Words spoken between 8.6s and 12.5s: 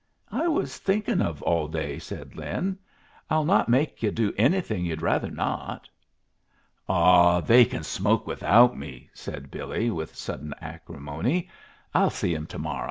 me," said Billy, with sudden acrimony. "I'll see 'em